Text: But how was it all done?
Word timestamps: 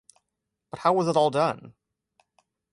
But 0.71 0.79
how 0.79 0.93
was 0.93 1.07
it 1.07 1.15
all 1.15 1.29
done? 1.29 1.75